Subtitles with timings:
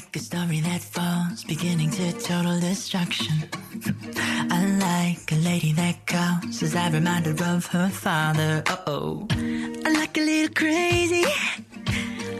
[0.00, 3.34] like a story that falls, beginning to total destruction.
[4.16, 8.62] I like a lady that calls, as I reminded of her father.
[8.66, 9.26] Uh oh.
[9.84, 11.24] I like a little crazy.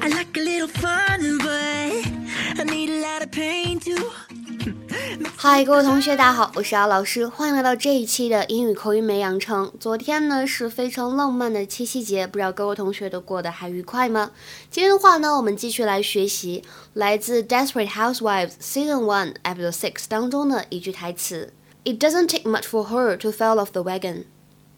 [0.00, 4.10] I like a little fun, but I need a lot of pain too.
[5.36, 9.72] 嗨，各位同学，大家好，我是姚老师，欢迎来到这一期的英语口语美养成。
[9.80, 14.30] 昨天呢是非常浪漫的七夕节，不知道各位同学都过得还愉快吗？
[14.70, 24.26] 今天的话呢，我们继续来学习来自《Desperate Housewives》Season One Episode Six 当中的一句台词：“It doesn't take much for her to fall off the wagon.”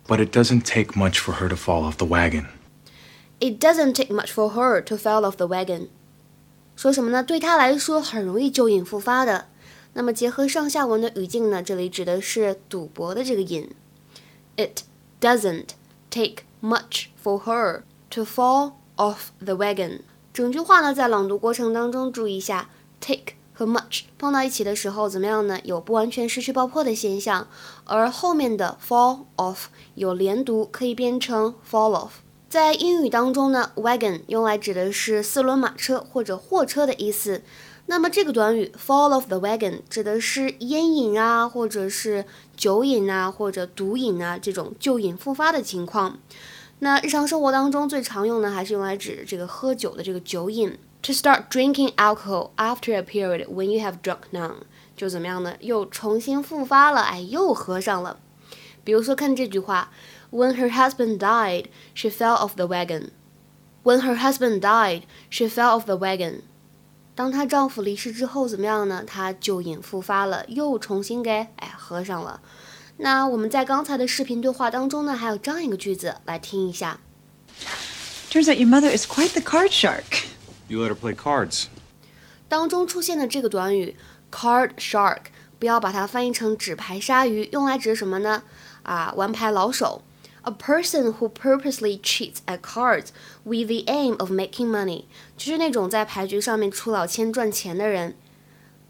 [0.09, 2.46] But it doesn't take much for her to fall off the wagon.
[3.38, 5.88] It doesn't take much for her to fall off the wagon.
[6.74, 7.23] 说什么呢？
[7.23, 9.48] 对她来说很容易旧瘾复发的。
[9.95, 13.70] 那么结合上下文的语境呢，这里指的是赌博的这个瘾。
[14.56, 14.82] It
[15.20, 15.68] doesn't
[16.10, 20.01] take much for her to fall off the wagon。
[20.32, 22.70] 整句话呢，在朗读过程当中注意一下
[23.01, 25.60] ，take 和 much 碰到一起的时候怎么样呢？
[25.65, 27.48] 有不完全失去爆破的现象，
[27.85, 32.10] 而后面的 fall off 有连读，可以变成 fall off。
[32.48, 37.43] 在英语当中呢，wagon 用来指的是四轮马车或者货车的意思。
[37.87, 42.25] 那么这个短语 fall off the wagon 指的是烟瘾啊，或者是
[42.57, 46.19] 酒瘾啊，或者毒瘾啊这种旧瘾复发的情况。
[46.79, 50.79] 那日常生活当中最常用呢，还是用来指这个喝酒的这个酒瘾。
[51.03, 54.59] To start drinking alcohol after a period when you have drunk none，
[54.97, 55.57] 就怎么样呢？
[55.59, 58.21] 又重新复发了，哎，又喝上了。
[58.85, 59.91] 比如说看这句话
[60.30, 63.09] ，When her husband died, she fell off the wagon.
[63.83, 66.43] When her husband died, she fell off the wagon.
[67.15, 69.05] 当她丈夫离世之后，怎么样呢？
[69.06, 72.41] 她旧瘾复发了，又重新给哎喝上了。
[72.99, 77.00] 那我们在刚才的视频对话当中呢，还有这样一个句子，来听一下。
[78.31, 80.25] Turns out your mother is quite the card shark.
[80.69, 81.66] You let her play cards.
[82.49, 83.97] 当中出现的这个短语
[84.31, 85.25] card shark，
[85.59, 88.42] 不要把它翻译成纸牌鲨鱼，用来指什么呢？
[88.84, 90.03] 啊，玩牌老手。
[90.44, 93.07] A person who purposely cheats at cards
[93.44, 95.03] with the aim of making money，
[95.35, 98.16] 就是那种在牌局上面出老千赚钱的人。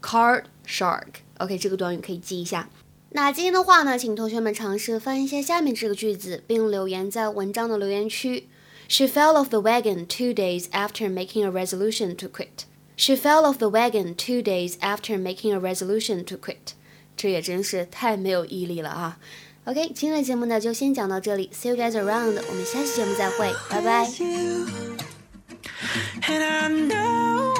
[0.00, 2.70] Card shark。OK，这个短语可以记一下。
[3.10, 8.48] 那今天的话呢，请同学们尝试翻译一下下面这个句子，并留言在文章的留言区。
[8.86, 12.66] She fell off the wagon two days after making a resolution to quit.
[12.96, 16.74] She fell off the wagon two days after making a resolution to quit.
[17.16, 19.18] 这也真是太没有毅力了啊
[19.64, 24.08] ！OK，今天的节目呢就先讲到这里，See you guys around，我们下期节目再会，拜拜。
[26.22, 27.54] And I know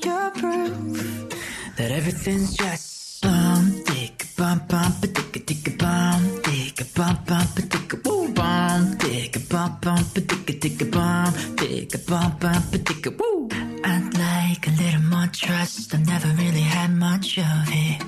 [0.00, 1.28] you're proof
[1.76, 8.28] that everything's just bum, dick, bum, bum, dick, dick, bum, dick, bum, bum, dick, woo,
[8.32, 13.48] bum, dick, bum, bum, dick, dick, bum, dick, bum, bum, dick, woo.
[13.84, 15.94] I'd like a little more trust.
[15.94, 18.02] I've never really had much of it.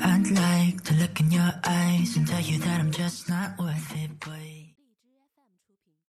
[0.00, 0.47] I'd like to
[1.19, 4.78] look in your eyes and tell you that I'm just not worth it, but.